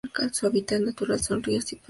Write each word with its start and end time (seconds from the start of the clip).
Su 0.31 0.47
hábitat 0.47 0.81
natural 0.81 1.19
son 1.21 1.43
ríos 1.43 1.71
y 1.73 1.75
pantanos. 1.75 1.79